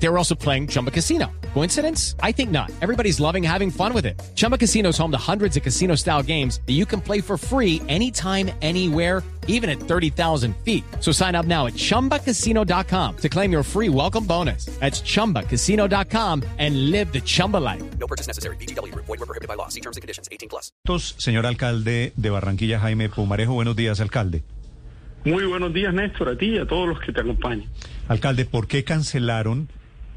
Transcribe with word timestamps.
They 0.00 0.08
were 0.08 0.18
also 0.18 0.34
playing 0.34 0.68
Chumba 0.68 0.90
Casino. 0.90 1.26
Coincidence? 1.54 2.14
I 2.22 2.32
think 2.32 2.50
not. 2.50 2.70
Everybody's 2.80 3.18
loving 3.18 3.42
having 3.42 3.70
fun 3.70 3.92
with 3.92 4.06
it. 4.06 4.20
Chumba 4.36 4.56
Casino 4.56 4.90
is 4.90 4.98
home 4.98 5.10
to 5.10 5.18
hundreds 5.18 5.56
of 5.56 5.62
casino 5.62 5.96
style 5.96 6.22
games 6.22 6.60
that 6.66 6.74
you 6.74 6.86
can 6.86 7.00
play 7.00 7.20
for 7.20 7.36
free 7.36 7.82
anytime, 7.88 8.50
anywhere, 8.62 9.22
even 9.48 9.68
at 9.68 9.80
30,000 9.80 10.54
feet. 10.64 10.84
So 11.00 11.10
sign 11.10 11.34
up 11.34 11.46
now 11.46 11.66
at 11.66 11.74
chumbacasino.com 11.74 13.16
to 13.16 13.28
claim 13.28 13.50
your 13.50 13.64
free 13.64 13.88
welcome 13.88 14.24
bonus. 14.24 14.66
That's 14.78 15.00
chumbacasino.com 15.00 16.44
and 16.58 16.90
live 16.90 17.12
the 17.12 17.20
Chumba 17.20 17.56
life. 17.56 17.82
No 17.98 18.06
purchase 18.06 18.28
necessary. 18.28 18.56
BGW. 18.56 18.94
Void 18.94 19.08
were 19.08 19.26
prohibited 19.26 19.48
by 19.48 19.54
law. 19.54 19.68
See 19.68 19.80
terms 19.80 19.96
and 19.96 20.02
conditions. 20.02 20.28
18 20.30 20.48
plus. 20.48 20.72
Señor 21.18 21.44
alcalde 21.46 22.12
de 22.16 22.30
Barranquilla, 22.30 22.78
Jaime 22.78 23.08
Pumarejo, 23.08 23.54
buenos 23.54 23.74
días, 23.74 24.00
alcalde. 24.00 24.42
Muy 25.24 25.44
buenos 25.44 25.74
días, 25.74 25.92
Néstor, 25.92 26.28
a 26.28 26.38
ti 26.38 26.50
y 26.50 26.58
a 26.58 26.66
todos 26.66 26.88
los 26.88 27.00
que 27.00 27.12
te 27.12 27.20
acompañan. 27.20 27.68
Alcalde, 28.06 28.44
¿por 28.44 28.68
qué 28.68 28.84
cancelaron 28.84 29.68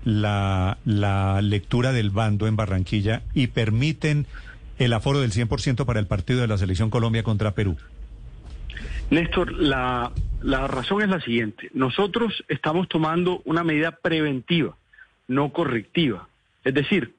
la, 0.03 0.77
la 0.85 1.41
lectura 1.41 1.91
del 1.91 2.09
bando 2.09 2.47
en 2.47 2.55
Barranquilla 2.55 3.21
y 3.33 3.47
permiten 3.47 4.25
el 4.79 4.93
aforo 4.93 5.21
del 5.21 5.31
100% 5.31 5.85
para 5.85 5.99
el 5.99 6.07
partido 6.07 6.41
de 6.41 6.47
la 6.47 6.57
Selección 6.57 6.89
Colombia 6.89 7.23
contra 7.23 7.51
Perú? 7.51 7.77
Néstor, 9.09 9.51
la, 9.51 10.11
la 10.41 10.67
razón 10.67 11.01
es 11.01 11.09
la 11.09 11.19
siguiente. 11.19 11.69
Nosotros 11.73 12.43
estamos 12.47 12.87
tomando 12.87 13.41
una 13.45 13.63
medida 13.63 13.91
preventiva, 13.91 14.75
no 15.27 15.51
correctiva. 15.51 16.27
Es 16.63 16.73
decir, 16.73 17.13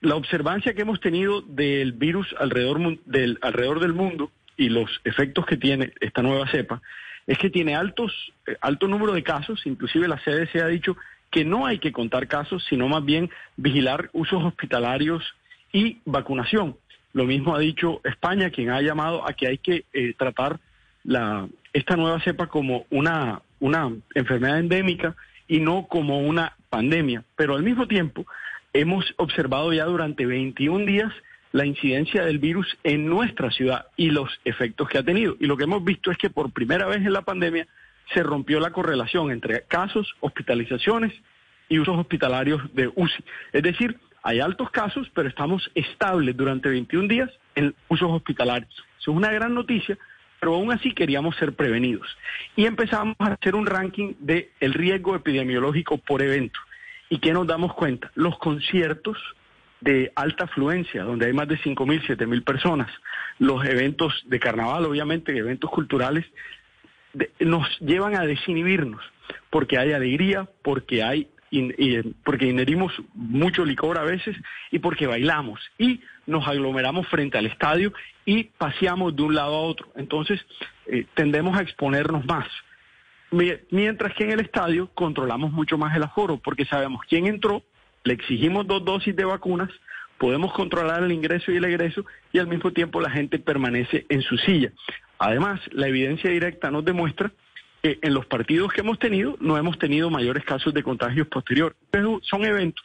la 0.00 0.16
observancia 0.16 0.74
que 0.74 0.82
hemos 0.82 1.00
tenido 1.00 1.40
del 1.40 1.92
virus 1.92 2.34
alrededor 2.38 2.98
del, 3.06 3.38
alrededor 3.40 3.80
del 3.80 3.94
mundo 3.94 4.30
y 4.56 4.68
los 4.68 5.00
efectos 5.04 5.46
que 5.46 5.56
tiene 5.56 5.92
esta 6.00 6.22
nueva 6.22 6.48
cepa 6.50 6.82
es 7.26 7.38
que 7.38 7.48
tiene 7.48 7.74
altos, 7.74 8.12
eh, 8.46 8.56
alto 8.60 8.86
número 8.86 9.14
de 9.14 9.22
casos, 9.22 9.66
inclusive 9.66 10.06
la 10.06 10.18
CDC 10.18 10.56
ha 10.56 10.68
dicho 10.68 10.96
que 11.34 11.44
no 11.44 11.66
hay 11.66 11.80
que 11.80 11.90
contar 11.90 12.28
casos, 12.28 12.64
sino 12.68 12.86
más 12.86 13.04
bien 13.04 13.28
vigilar 13.56 14.08
usos 14.12 14.44
hospitalarios 14.44 15.34
y 15.72 15.98
vacunación. 16.04 16.76
Lo 17.12 17.24
mismo 17.24 17.56
ha 17.56 17.58
dicho 17.58 18.00
España, 18.04 18.50
quien 18.50 18.70
ha 18.70 18.80
llamado 18.80 19.28
a 19.28 19.32
que 19.32 19.48
hay 19.48 19.58
que 19.58 19.84
eh, 19.92 20.14
tratar 20.16 20.60
la, 21.02 21.48
esta 21.72 21.96
nueva 21.96 22.20
cepa 22.20 22.46
como 22.46 22.86
una, 22.88 23.42
una 23.58 23.90
enfermedad 24.14 24.60
endémica 24.60 25.16
y 25.48 25.58
no 25.58 25.88
como 25.88 26.20
una 26.20 26.54
pandemia. 26.70 27.24
Pero 27.34 27.56
al 27.56 27.64
mismo 27.64 27.88
tiempo, 27.88 28.24
hemos 28.72 29.04
observado 29.16 29.72
ya 29.72 29.86
durante 29.86 30.26
21 30.26 30.86
días 30.86 31.12
la 31.50 31.66
incidencia 31.66 32.24
del 32.24 32.38
virus 32.38 32.78
en 32.84 33.06
nuestra 33.06 33.50
ciudad 33.50 33.86
y 33.96 34.10
los 34.10 34.30
efectos 34.44 34.88
que 34.88 34.98
ha 34.98 35.02
tenido. 35.02 35.36
Y 35.40 35.46
lo 35.46 35.56
que 35.56 35.64
hemos 35.64 35.82
visto 35.82 36.12
es 36.12 36.16
que 36.16 36.30
por 36.30 36.52
primera 36.52 36.86
vez 36.86 36.98
en 36.98 37.12
la 37.12 37.22
pandemia 37.22 37.66
se 38.12 38.22
rompió 38.22 38.60
la 38.60 38.70
correlación 38.70 39.30
entre 39.30 39.62
casos, 39.62 40.14
hospitalizaciones 40.20 41.12
y 41.68 41.78
usos 41.78 41.98
hospitalarios 41.98 42.62
de 42.74 42.90
UCI. 42.94 43.24
Es 43.52 43.62
decir, 43.62 43.98
hay 44.22 44.40
altos 44.40 44.70
casos, 44.70 45.10
pero 45.14 45.28
estamos 45.28 45.70
estables 45.74 46.36
durante 46.36 46.68
21 46.68 47.08
días 47.08 47.30
en 47.54 47.74
usos 47.88 48.10
hospitalarios. 48.10 48.72
Eso 48.98 49.10
es 49.10 49.16
una 49.16 49.30
gran 49.30 49.54
noticia, 49.54 49.98
pero 50.40 50.54
aún 50.54 50.72
así 50.72 50.92
queríamos 50.92 51.36
ser 51.36 51.54
prevenidos. 51.54 52.08
Y 52.56 52.66
empezamos 52.66 53.16
a 53.18 53.32
hacer 53.32 53.54
un 53.54 53.66
ranking 53.66 54.14
del 54.18 54.48
el 54.60 54.74
riesgo 54.74 55.14
epidemiológico 55.14 55.98
por 55.98 56.22
evento. 56.22 56.58
¿Y 57.10 57.18
qué 57.18 57.32
nos 57.32 57.46
damos 57.46 57.74
cuenta? 57.74 58.10
Los 58.14 58.38
conciertos 58.38 59.18
de 59.80 60.10
alta 60.16 60.44
afluencia, 60.44 61.02
donde 61.02 61.26
hay 61.26 61.34
más 61.34 61.46
de 61.46 61.58
5.000, 61.58 62.06
7.000 62.06 62.44
personas, 62.44 62.90
los 63.38 63.64
eventos 63.66 64.22
de 64.26 64.40
carnaval, 64.40 64.86
obviamente, 64.86 65.36
eventos 65.36 65.70
culturales, 65.70 66.24
nos 67.40 67.68
llevan 67.80 68.16
a 68.16 68.26
desinhibirnos, 68.26 69.02
porque 69.50 69.78
hay 69.78 69.92
alegría, 69.92 70.48
porque 70.62 71.02
hay 71.02 71.28
porque 72.24 72.46
inherimos 72.46 72.92
mucho 73.14 73.64
licor 73.64 73.98
a 73.98 74.02
veces 74.02 74.36
y 74.70 74.78
porque 74.78 75.06
bailamos 75.06 75.60
y 75.78 76.00
nos 76.26 76.46
aglomeramos 76.48 77.06
frente 77.08 77.38
al 77.38 77.46
estadio 77.46 77.92
y 78.24 78.44
paseamos 78.44 79.14
de 79.14 79.22
un 79.22 79.34
lado 79.34 79.54
a 79.54 79.60
otro. 79.60 79.86
Entonces 79.96 80.40
eh, 80.86 81.06
tendemos 81.14 81.56
a 81.56 81.62
exponernos 81.62 82.24
más. 82.26 82.48
Mientras 83.70 84.14
que 84.14 84.24
en 84.24 84.32
el 84.32 84.40
estadio 84.40 84.88
controlamos 84.94 85.52
mucho 85.52 85.76
más 85.76 85.96
el 85.96 86.04
aforo 86.04 86.38
porque 86.38 86.64
sabemos 86.64 87.00
quién 87.08 87.26
entró, 87.26 87.62
le 88.04 88.14
exigimos 88.14 88.66
dos 88.66 88.84
dosis 88.84 89.16
de 89.16 89.24
vacunas, 89.24 89.70
podemos 90.18 90.52
controlar 90.52 91.02
el 91.02 91.12
ingreso 91.12 91.50
y 91.50 91.56
el 91.56 91.64
egreso 91.64 92.04
y 92.32 92.38
al 92.38 92.46
mismo 92.46 92.72
tiempo 92.72 93.00
la 93.00 93.10
gente 93.10 93.38
permanece 93.38 94.06
en 94.08 94.22
su 94.22 94.36
silla. 94.38 94.72
Además, 95.18 95.60
la 95.72 95.88
evidencia 95.88 96.30
directa 96.30 96.70
nos 96.70 96.84
demuestra 96.84 97.32
que 97.82 97.98
en 98.02 98.14
los 98.14 98.26
partidos 98.26 98.72
que 98.72 98.80
hemos 98.80 98.98
tenido 98.98 99.36
no 99.40 99.56
hemos 99.58 99.78
tenido 99.78 100.10
mayores 100.10 100.44
casos 100.44 100.72
de 100.74 100.82
contagios 100.82 101.28
posterior. 101.28 101.76
Pero 101.90 102.20
son 102.22 102.44
eventos 102.44 102.84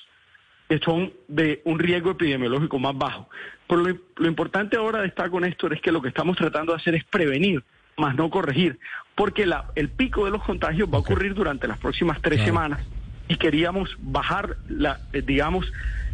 que 0.67 0.78
son 0.79 1.12
de 1.28 1.62
un 1.66 1.79
riesgo 1.79 2.12
epidemiológico 2.12 2.78
más 2.78 2.95
bajo. 2.95 3.28
Pero 3.67 3.81
lo, 3.81 3.97
lo 4.17 4.28
importante 4.28 4.78
ahora 4.78 5.01
de 5.01 5.07
estar 5.07 5.29
con 5.31 5.44
esto 5.44 5.72
es 5.72 5.81
que 5.81 5.91
lo 5.91 6.01
que 6.01 6.09
estamos 6.09 6.38
tratando 6.38 6.73
de 6.73 6.78
hacer 6.78 6.95
es 6.95 7.03
prevenir 7.06 7.63
más 8.00 8.16
no 8.16 8.29
corregir, 8.29 8.79
porque 9.16 9.46
la, 9.46 9.66
el 9.75 9.90
pico 9.90 10.25
de 10.25 10.31
los 10.31 10.44
contagios 10.44 10.90
va 10.91 10.97
a 10.97 11.01
ocurrir 11.01 11.34
durante 11.34 11.67
las 11.67 11.78
próximas 11.78 12.22
tres 12.22 12.41
semanas 12.41 12.81
y 13.28 13.35
queríamos 13.35 13.96
bajar, 14.00 14.57
la, 14.67 15.01
eh, 15.13 15.22
digamos, 15.22 15.72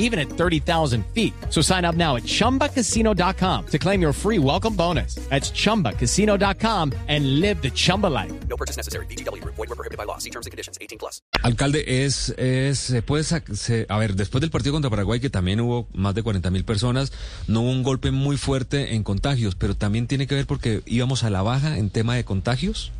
even 0.00 0.18
at 0.18 0.28
30,000 0.28 1.06
feet. 1.14 1.32
So 1.48 1.62
sign 1.62 1.86
up 1.86 1.94
now 1.94 2.16
at 2.16 2.24
chumbacasino.com 2.24 3.66
to 3.68 3.78
claim 3.78 4.02
your 4.02 4.12
free 4.12 4.38
welcome 4.38 4.74
bonus. 4.74 5.14
That's 5.30 5.50
chumbacasino.com 5.52 6.92
and 7.08 7.40
live 7.40 7.62
the 7.62 7.70
Chumba 7.70 8.08
life. 8.08 8.32
No 8.48 8.56
purchase 8.56 8.76
necessary. 8.76 9.06
BGW. 9.06 9.42
Void 9.44 9.68
were 9.68 9.76
prohibited 9.76 9.96
by 9.96 10.04
law. 10.04 10.18
See 10.18 10.30
terms 10.30 10.46
and 10.46 10.52
conditions. 10.52 10.78
18 10.80 10.98
plus. 10.98 11.22
Alcalde, 11.42 12.04
es, 12.04 12.34
es, 12.36 12.78
se 12.78 13.02
puede, 13.02 13.24
se, 13.24 13.86
a 13.88 13.98
ver, 13.98 14.14
después 14.14 14.40
del 14.40 14.50
partido 14.50 14.72
contra 14.72 14.90
Paraguay, 14.90 15.20
que 15.20 15.30
también 15.30 15.60
hubo 15.60 15.86
más 15.94 16.14
de 16.14 16.22
40 16.22 16.50
mil 16.50 16.64
personas, 16.64 17.12
no 17.46 17.62
hubo 17.62 17.70
un 17.70 17.82
golpe 17.82 18.10
muy 18.10 18.36
fuerte 18.36 18.94
en 18.94 19.02
contagios, 19.04 19.54
pero 19.54 19.74
también 19.76 20.06
tiene 20.06 20.26
que 20.26 20.34
ver 20.34 20.46
porque 20.46 20.82
íbamos 20.86 21.24
a 21.24 21.30
la 21.30 21.42
baja 21.42 21.78
en 21.78 21.90
tema 21.90 22.14
de 22.14 22.24
contagios. 22.24 22.92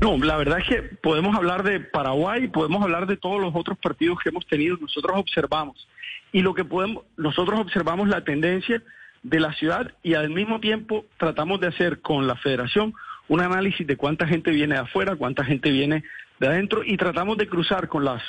No, 0.00 0.16
la 0.18 0.36
verdad 0.36 0.58
es 0.58 0.66
que 0.66 0.82
podemos 0.82 1.36
hablar 1.36 1.62
de 1.62 1.80
Paraguay, 1.80 2.48
podemos 2.48 2.82
hablar 2.82 3.06
de 3.06 3.16
todos 3.16 3.40
los 3.40 3.54
otros 3.54 3.78
partidos 3.78 4.18
que 4.18 4.30
hemos 4.30 4.46
tenido. 4.46 4.76
Nosotros 4.80 5.16
observamos 5.16 5.86
y 6.32 6.40
lo 6.40 6.54
que 6.54 6.64
podemos, 6.64 7.04
nosotros 7.16 7.60
observamos 7.60 8.08
la 8.08 8.24
tendencia 8.24 8.82
de 9.22 9.40
la 9.40 9.52
ciudad 9.52 9.92
y 10.02 10.14
al 10.14 10.30
mismo 10.30 10.60
tiempo 10.60 11.04
tratamos 11.16 11.60
de 11.60 11.68
hacer 11.68 12.00
con 12.00 12.26
la 12.26 12.36
Federación 12.36 12.94
un 13.28 13.40
análisis 13.40 13.86
de 13.86 13.96
cuánta 13.96 14.26
gente 14.26 14.50
viene 14.50 14.74
de 14.74 14.80
afuera, 14.80 15.14
cuánta 15.14 15.44
gente 15.44 15.70
viene 15.70 16.02
de 16.40 16.48
adentro 16.48 16.82
y 16.84 16.96
tratamos 16.96 17.38
de 17.38 17.48
cruzar 17.48 17.88
con 17.88 18.04
las 18.04 18.22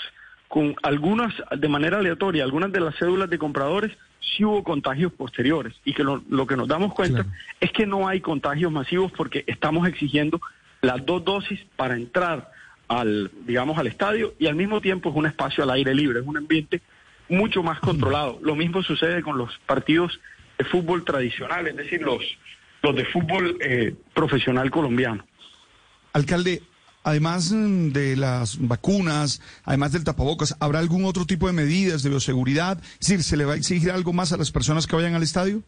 con 0.47 0.75
algunas 0.83 1.33
de 1.57 1.67
manera 1.67 1.97
aleatoria, 1.97 2.43
algunas 2.43 2.71
de 2.71 2.79
las 2.79 2.95
cédulas 2.97 3.27
de 3.27 3.39
compradores 3.39 3.91
si 4.19 4.45
hubo 4.45 4.63
contagios 4.63 5.11
posteriores 5.11 5.73
y 5.83 5.93
que 5.93 6.03
lo, 6.03 6.47
que 6.47 6.55
nos 6.55 6.67
damos 6.67 6.93
cuenta 6.93 7.25
es 7.59 7.71
que 7.71 7.87
no 7.87 8.07
hay 8.07 8.21
contagios 8.21 8.71
masivos 8.71 9.11
porque 9.11 9.43
estamos 9.47 9.87
exigiendo 9.87 10.39
las 10.83 11.05
dos 11.05 11.23
dosis 11.23 11.59
para 11.77 11.95
entrar 11.95 12.51
al, 12.89 13.31
digamos, 13.47 13.77
al 13.77 13.87
estadio 13.87 14.35
y 14.37 14.47
al 14.47 14.55
mismo 14.55 14.81
tiempo 14.81 15.09
es 15.09 15.15
un 15.15 15.25
espacio 15.25 15.63
al 15.63 15.71
aire 15.71 15.95
libre, 15.95 16.19
es 16.19 16.27
un 16.27 16.37
ambiente 16.37 16.81
mucho 17.29 17.63
más 17.63 17.79
controlado. 17.79 18.37
Lo 18.43 18.55
mismo 18.55 18.83
sucede 18.83 19.23
con 19.23 19.37
los 19.37 19.49
partidos 19.65 20.19
de 20.57 20.65
fútbol 20.65 21.05
tradicional, 21.05 21.67
es 21.67 21.77
decir, 21.77 22.01
los, 22.01 22.21
los 22.81 22.95
de 22.95 23.05
fútbol 23.05 23.57
eh, 23.61 23.95
profesional 24.13 24.69
colombiano. 24.69 25.25
Alcalde, 26.11 26.61
además 27.03 27.53
mm, 27.53 27.93
de 27.93 28.17
las 28.17 28.57
vacunas, 28.59 29.41
además 29.63 29.93
del 29.93 30.03
tapabocas, 30.03 30.57
¿habrá 30.59 30.79
algún 30.79 31.05
otro 31.05 31.25
tipo 31.25 31.47
de 31.47 31.53
medidas 31.53 32.03
de 32.03 32.09
bioseguridad? 32.09 32.77
Es 32.99 33.07
decir, 33.07 33.23
¿se 33.23 33.37
le 33.37 33.45
va 33.45 33.53
a 33.53 33.55
exigir 33.57 33.89
algo 33.89 34.11
más 34.11 34.33
a 34.33 34.37
las 34.37 34.51
personas 34.51 34.85
que 34.85 34.97
vayan 34.97 35.15
al 35.15 35.23
estadio? 35.23 35.63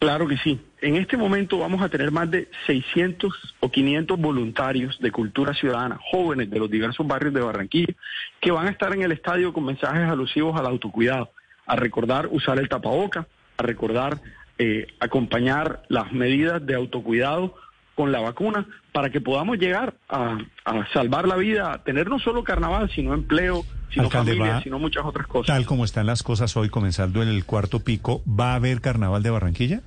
Claro 0.00 0.26
que 0.26 0.38
sí. 0.38 0.58
En 0.80 0.96
este 0.96 1.18
momento 1.18 1.58
vamos 1.58 1.82
a 1.82 1.90
tener 1.90 2.10
más 2.10 2.30
de 2.30 2.48
600 2.66 3.34
o 3.60 3.70
500 3.70 4.18
voluntarios 4.18 4.98
de 4.98 5.12
cultura 5.12 5.52
ciudadana, 5.52 6.00
jóvenes 6.10 6.48
de 6.48 6.58
los 6.58 6.70
diversos 6.70 7.06
barrios 7.06 7.34
de 7.34 7.42
Barranquilla, 7.42 7.92
que 8.40 8.50
van 8.50 8.66
a 8.66 8.70
estar 8.70 8.94
en 8.94 9.02
el 9.02 9.12
estadio 9.12 9.52
con 9.52 9.66
mensajes 9.66 10.08
alusivos 10.08 10.58
al 10.58 10.64
autocuidado, 10.64 11.30
a 11.66 11.76
recordar 11.76 12.28
usar 12.32 12.58
el 12.58 12.70
tapaboca, 12.70 13.26
a 13.58 13.62
recordar 13.62 14.22
eh, 14.56 14.86
acompañar 15.00 15.82
las 15.88 16.10
medidas 16.12 16.64
de 16.64 16.76
autocuidado 16.76 17.56
con 18.00 18.12
la 18.12 18.20
vacuna 18.20 18.66
para 18.92 19.10
que 19.10 19.20
podamos 19.20 19.58
llegar 19.58 19.92
a, 20.08 20.38
a 20.64 20.86
salvar 20.94 21.28
la 21.28 21.36
vida, 21.36 21.70
a 21.74 21.82
tener 21.82 22.08
no 22.08 22.18
solo 22.18 22.42
carnaval, 22.44 22.90
sino 22.94 23.12
empleo, 23.12 23.62
sino 23.90 24.04
Alcalde, 24.06 24.32
familia, 24.32 24.54
va- 24.54 24.62
sino 24.62 24.78
muchas 24.78 25.04
otras 25.04 25.26
cosas. 25.26 25.54
Tal 25.54 25.66
como 25.66 25.84
están 25.84 26.06
las 26.06 26.22
cosas 26.22 26.56
hoy, 26.56 26.70
comenzando 26.70 27.22
en 27.22 27.28
el 27.28 27.44
cuarto 27.44 27.80
pico, 27.80 28.22
¿va 28.26 28.52
a 28.52 28.54
haber 28.54 28.80
carnaval 28.80 29.22
de 29.22 29.28
Barranquilla? 29.28 29.80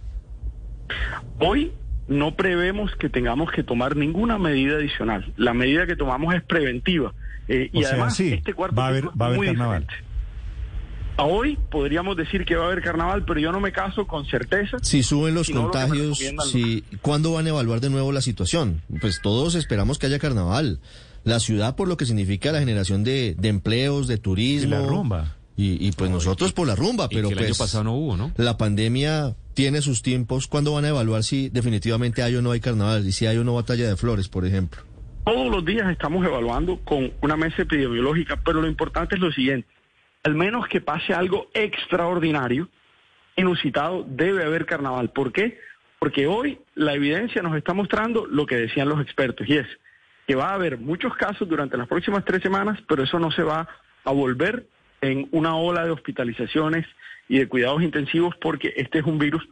Hoy 1.39 1.71
no 2.07 2.35
prevemos 2.35 2.95
que 2.97 3.09
tengamos 3.09 3.51
que 3.51 3.63
tomar 3.63 3.95
ninguna 3.95 4.37
medida 4.37 4.75
adicional. 4.75 5.33
La 5.37 5.53
medida 5.55 5.87
que 5.87 5.95
tomamos 5.95 6.35
es 6.35 6.43
preventiva. 6.43 7.13
Eh, 7.47 7.69
y 7.73 7.79
sea, 7.81 7.93
además, 7.93 8.15
sí, 8.15 8.33
este 8.33 8.53
cuarto 8.53 8.75
va 8.75 8.85
a 8.85 8.87
haber- 8.89 9.03
pico 9.05 9.13
es 9.15 9.19
va 9.19 9.25
a 9.25 9.27
haber 9.29 9.37
muy 9.39 9.47
carnaval. 9.47 9.81
diferente. 9.87 10.12
A 11.15 11.25
hoy 11.25 11.57
podríamos 11.69 12.17
decir 12.17 12.43
que 12.43 12.55
va 12.55 12.65
a 12.65 12.67
haber 12.67 12.81
carnaval, 12.81 13.23
pero 13.25 13.39
yo 13.39 13.51
no 13.51 13.59
me 13.59 13.71
caso 13.71 14.07
con 14.07 14.25
certeza. 14.25 14.77
Si 14.81 15.03
suben 15.03 15.35
los 15.35 15.49
lo 15.49 15.63
contagios, 15.63 16.19
si, 16.51 16.83
¿cuándo 17.01 17.33
van 17.33 17.45
a 17.45 17.49
evaluar 17.49 17.81
de 17.81 17.89
nuevo 17.89 18.11
la 18.11 18.21
situación? 18.21 18.81
Pues 18.99 19.21
todos 19.21 19.55
esperamos 19.55 19.99
que 19.99 20.07
haya 20.07 20.17
carnaval. 20.17 20.79
La 21.23 21.39
ciudad 21.39 21.75
por 21.75 21.87
lo 21.87 21.97
que 21.97 22.05
significa 22.05 22.51
la 22.51 22.59
generación 22.59 23.03
de, 23.03 23.35
de 23.37 23.47
empleos, 23.49 24.07
de 24.07 24.17
turismo. 24.17 24.67
Y 24.67 24.71
la 24.71 24.87
rumba. 24.87 25.35
Y, 25.55 25.87
y, 25.87 25.91
pues 25.91 26.09
nosotros 26.09 26.51
por 26.51 26.65
la 26.65 26.75
rumba, 26.75 27.07
pero 27.09 27.27
que 27.27 27.35
el 27.35 27.39
año 27.39 27.47
pues 27.49 27.59
pasado 27.59 27.83
no 27.83 27.93
hubo, 27.93 28.17
¿no? 28.17 28.31
la 28.37 28.57
pandemia 28.57 29.35
tiene 29.53 29.83
sus 29.83 30.01
tiempos. 30.01 30.47
¿Cuándo 30.47 30.73
van 30.73 30.85
a 30.85 30.89
evaluar 30.89 31.23
si 31.23 31.49
definitivamente 31.49 32.23
hay 32.23 32.35
o 32.35 32.41
no 32.41 32.51
hay 32.51 32.59
carnaval? 32.59 33.05
Y 33.05 33.11
si 33.11 33.27
hay 33.27 33.37
o 33.37 33.43
no 33.43 33.53
batalla 33.53 33.87
de 33.87 33.95
flores, 33.95 34.29
por 34.29 34.47
ejemplo. 34.47 34.81
Todos 35.25 35.51
los 35.51 35.63
días 35.63 35.89
estamos 35.91 36.25
evaluando 36.25 36.79
con 36.83 37.13
una 37.21 37.37
mesa 37.37 37.61
epidemiológica, 37.61 38.41
pero 38.43 38.61
lo 38.61 38.67
importante 38.67 39.13
es 39.13 39.21
lo 39.21 39.31
siguiente. 39.31 39.67
Al 40.23 40.35
menos 40.35 40.67
que 40.67 40.81
pase 40.81 41.13
algo 41.13 41.49
extraordinario, 41.53 42.69
inusitado, 43.35 44.05
debe 44.07 44.43
haber 44.43 44.65
carnaval. 44.65 45.09
¿Por 45.09 45.33
qué? 45.33 45.59
Porque 45.99 46.27
hoy 46.27 46.59
la 46.75 46.93
evidencia 46.93 47.41
nos 47.41 47.55
está 47.55 47.73
mostrando 47.73 48.25
lo 48.25 48.45
que 48.45 48.55
decían 48.55 48.89
los 48.89 49.01
expertos, 49.01 49.47
y 49.47 49.57
es 49.57 49.67
que 50.27 50.35
va 50.35 50.49
a 50.49 50.53
haber 50.53 50.77
muchos 50.77 51.15
casos 51.15 51.47
durante 51.47 51.77
las 51.77 51.87
próximas 51.87 52.23
tres 52.23 52.41
semanas, 52.41 52.79
pero 52.87 53.03
eso 53.03 53.19
no 53.19 53.31
se 53.31 53.43
va 53.43 53.67
a 54.05 54.11
volver 54.11 54.65
en 55.01 55.27
una 55.31 55.55
ola 55.55 55.83
de 55.83 55.91
hospitalizaciones 55.91 56.85
y 57.27 57.39
de 57.39 57.47
cuidados 57.47 57.81
intensivos 57.81 58.35
porque 58.37 58.73
este 58.77 58.99
es 58.99 59.05
un 59.05 59.19
virus 59.19 59.47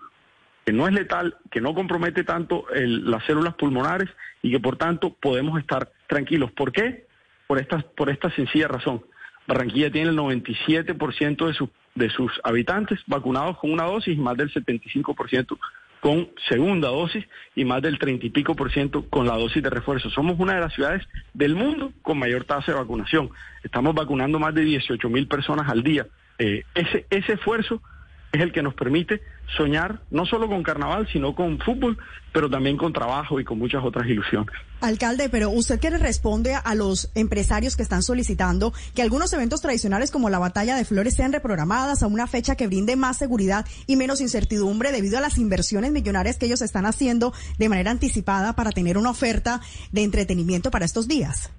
que 0.65 0.71
no 0.71 0.87
es 0.87 0.93
letal, 0.93 1.37
que 1.49 1.59
no 1.59 1.73
compromete 1.73 2.23
tanto 2.23 2.65
las 2.73 3.25
células 3.25 3.55
pulmonares 3.55 4.09
y 4.41 4.51
que 4.51 4.59
por 4.59 4.77
tanto 4.77 5.13
podemos 5.13 5.59
estar 5.59 5.91
tranquilos. 6.07 6.51
¿Por 6.51 6.71
qué? 6.71 7.05
Por 7.47 7.59
esta, 7.59 7.79
por 7.79 8.09
esta 8.09 8.29
sencilla 8.31 8.67
razón. 8.67 9.03
Barranquilla 9.47 9.91
tiene 9.91 10.09
el 10.09 10.17
97% 10.17 11.47
de, 11.47 11.53
sus 11.53 11.69
de 11.95 12.09
sus 12.09 12.31
habitantes 12.43 12.99
vacunados 13.07 13.57
con 13.57 13.71
una 13.71 13.83
dosis 13.83 14.17
más 14.17 14.37
del 14.37 14.51
75% 14.51 15.57
con 16.01 16.29
segunda 16.49 16.89
dosis 16.89 17.23
y 17.55 17.63
más 17.63 17.81
del 17.81 17.99
30 17.99 18.25
y 18.25 18.29
pico 18.31 18.55
por 18.55 18.71
ciento 18.71 19.05
con 19.07 19.27
la 19.27 19.37
dosis 19.37 19.61
de 19.61 19.69
refuerzo. 19.69 20.09
Somos 20.09 20.39
una 20.39 20.55
de 20.55 20.61
las 20.61 20.73
ciudades 20.73 21.07
del 21.33 21.55
mundo 21.55 21.93
con 22.01 22.17
mayor 22.17 22.43
tasa 22.43 22.71
de 22.71 22.79
vacunación. 22.79 23.29
Estamos 23.63 23.93
vacunando 23.93 24.39
más 24.39 24.53
de 24.55 24.61
18 24.61 25.09
mil 25.09 25.27
personas 25.27 25.69
al 25.69 25.83
día. 25.83 26.07
Eh, 26.39 26.63
ese, 26.73 27.05
ese 27.11 27.33
esfuerzo 27.33 27.83
es 28.31 28.41
el 28.41 28.51
que 28.51 28.63
nos 28.63 28.73
permite 28.73 29.21
soñar 29.57 30.01
no 30.09 30.25
solo 30.25 30.47
con 30.47 30.63
carnaval, 30.63 31.07
sino 31.11 31.35
con 31.35 31.59
fútbol, 31.59 31.97
pero 32.31 32.49
también 32.49 32.77
con 32.77 32.93
trabajo 32.93 33.39
y 33.39 33.43
con 33.43 33.59
muchas 33.59 33.83
otras 33.83 34.07
ilusiones. 34.07 34.55
Alcalde, 34.79 35.29
pero 35.29 35.49
usted 35.49 35.79
qué 35.79 35.91
le 35.91 35.97
responde 35.97 36.55
a 36.55 36.75
los 36.75 37.11
empresarios 37.13 37.75
que 37.75 37.83
están 37.83 38.01
solicitando 38.03 38.73
que 38.95 39.01
algunos 39.01 39.31
eventos 39.33 39.61
tradicionales 39.61 40.11
como 40.11 40.29
la 40.29 40.39
batalla 40.39 40.75
de 40.75 40.85
flores 40.85 41.15
sean 41.15 41.33
reprogramadas 41.33 42.03
a 42.03 42.07
una 42.07 42.25
fecha 42.25 42.55
que 42.55 42.67
brinde 42.67 42.95
más 42.95 43.17
seguridad 43.17 43.65
y 43.85 43.95
menos 43.95 44.21
incertidumbre 44.21 44.91
debido 44.91 45.17
a 45.17 45.21
las 45.21 45.37
inversiones 45.37 45.91
millonarias 45.91 46.37
que 46.37 46.45
ellos 46.45 46.61
están 46.61 46.85
haciendo 46.85 47.33
de 47.57 47.69
manera 47.69 47.91
anticipada 47.91 48.53
para 48.53 48.71
tener 48.71 48.97
una 48.97 49.11
oferta 49.11 49.61
de 49.91 50.03
entretenimiento 50.03 50.71
para 50.71 50.85
estos 50.85 51.07
días? 51.07 51.51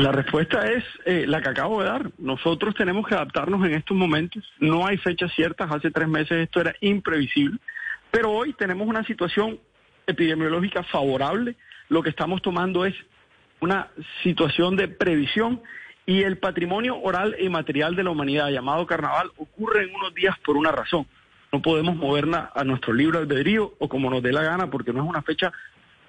La 0.00 0.12
respuesta 0.12 0.66
es 0.66 0.82
eh, 1.04 1.26
la 1.26 1.42
que 1.42 1.50
acabo 1.50 1.82
de 1.82 1.88
dar. 1.88 2.10
Nosotros 2.16 2.74
tenemos 2.74 3.06
que 3.06 3.14
adaptarnos 3.14 3.62
en 3.66 3.74
estos 3.74 3.94
momentos. 3.94 4.42
No 4.58 4.86
hay 4.86 4.96
fechas 4.96 5.30
ciertas. 5.34 5.70
Hace 5.70 5.90
tres 5.90 6.08
meses 6.08 6.38
esto 6.38 6.58
era 6.62 6.74
imprevisible. 6.80 7.58
Pero 8.10 8.30
hoy 8.30 8.54
tenemos 8.54 8.88
una 8.88 9.04
situación 9.04 9.60
epidemiológica 10.06 10.82
favorable. 10.84 11.54
Lo 11.90 12.02
que 12.02 12.08
estamos 12.08 12.40
tomando 12.40 12.86
es 12.86 12.94
una 13.60 13.88
situación 14.22 14.74
de 14.74 14.88
previsión 14.88 15.60
y 16.06 16.22
el 16.22 16.38
patrimonio 16.38 16.98
oral 16.98 17.36
e 17.38 17.44
inmaterial 17.44 17.94
de 17.94 18.04
la 18.04 18.10
humanidad 18.10 18.48
llamado 18.48 18.86
carnaval 18.86 19.30
ocurre 19.36 19.82
en 19.82 19.94
unos 19.94 20.14
días 20.14 20.34
por 20.46 20.56
una 20.56 20.72
razón. 20.72 21.06
No 21.52 21.60
podemos 21.60 21.94
movernos 21.94 22.48
a 22.54 22.64
nuestro 22.64 22.94
libre 22.94 23.18
albedrío 23.18 23.74
o 23.78 23.86
como 23.86 24.08
nos 24.08 24.22
dé 24.22 24.32
la 24.32 24.44
gana 24.44 24.70
porque 24.70 24.94
no 24.94 25.02
es 25.02 25.10
una 25.10 25.20
fecha 25.20 25.52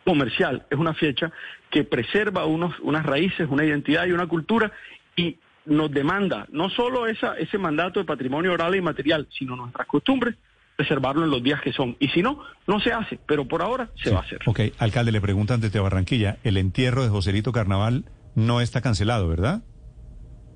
comercial, 0.05 0.65
es 0.69 0.77
una 0.77 0.93
fecha 0.93 1.31
que 1.69 1.83
preserva 1.83 2.45
unos, 2.45 2.73
unas 2.81 3.05
raíces, 3.05 3.47
una 3.49 3.65
identidad 3.65 4.05
y 4.05 4.11
una 4.11 4.27
cultura 4.27 4.71
y 5.15 5.37
nos 5.65 5.91
demanda 5.91 6.47
no 6.51 6.69
solo 6.69 7.07
esa, 7.07 7.37
ese 7.37 7.57
mandato 7.57 7.99
de 7.99 8.05
patrimonio 8.05 8.53
oral 8.53 8.73
e 8.73 8.77
inmaterial, 8.77 9.27
sino 9.37 9.55
nuestras 9.55 9.87
costumbres, 9.87 10.35
preservarlo 10.75 11.23
en 11.23 11.29
los 11.29 11.43
días 11.43 11.61
que 11.61 11.71
son. 11.71 11.95
Y 11.99 12.07
si 12.09 12.21
no, 12.21 12.39
no 12.67 12.79
se 12.79 12.91
hace, 12.91 13.19
pero 13.25 13.47
por 13.47 13.61
ahora 13.61 13.89
se 14.01 14.09
va 14.09 14.19
a 14.19 14.23
hacer. 14.23 14.39
Ok, 14.45 14.59
alcalde, 14.79 15.11
le 15.11 15.21
preguntan 15.21 15.61
desde 15.61 15.79
Barranquilla, 15.79 16.37
el 16.43 16.57
entierro 16.57 17.03
de 17.03 17.09
Joselito 17.09 17.51
Carnaval 17.51 18.05
no 18.33 18.61
está 18.61 18.81
cancelado, 18.81 19.27
¿verdad? 19.27 19.61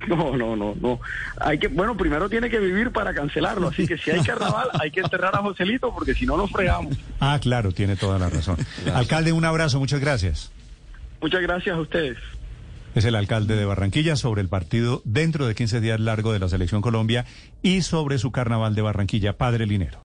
No, 0.16 0.36
no, 0.38 0.56
no, 0.56 0.75
no. 0.80 1.00
Hay 1.40 1.57
que, 1.57 1.68
bueno, 1.68 1.98
primero 1.98 2.30
tiene 2.30 2.50
que 2.50 2.60
vivir 2.60 2.92
para 2.92 3.13
cancelarlo, 3.13 3.69
así 3.69 3.88
que 3.88 3.98
si 3.98 4.12
hay 4.12 4.22
carnaval 4.22 4.69
hay 4.80 4.92
que 4.92 5.02
enterrar 5.02 5.36
a 5.36 5.40
Joselito 5.40 5.94
porque 5.94 6.13
si 6.13 6.25
no 6.25 6.38
nos 6.38 6.52
fregamos. 6.52 6.96
Ah, 7.19 7.40
claro, 7.42 7.72
tiene 7.72 7.96
toda 7.96 8.19
la 8.19 8.30
razón. 8.30 8.57
Alcalde, 8.94 9.31
un 9.31 9.46
abrazo, 9.46 9.80
muchas 9.80 10.00
gracias. 10.00 10.52
Muchas 11.22 11.42
gracias 11.42 11.75
a 11.75 11.80
ustedes. 11.80 12.18
Es 12.94 13.04
el 13.04 13.16
alcalde 13.16 13.57
de 13.57 13.66
Barranquilla 13.66 14.16
sobre 14.16 14.42
el 14.42 14.48
partido 14.48 15.02
dentro 15.04 15.48
de 15.48 15.54
15 15.54 15.81
días 15.81 16.00
largo 16.00 16.31
de 16.31 16.40
la 16.40 16.48
Selección 16.48 16.81
Colombia 16.81 17.25
y 17.62 17.81
sobre 17.81 18.18
su 18.19 18.31
carnaval 18.31 18.74
de 18.74 18.81
Barranquilla, 18.84 19.34
Padre 19.34 19.66
Linero. 19.66 20.05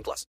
18 0.00 0.04
plus. 0.04 0.26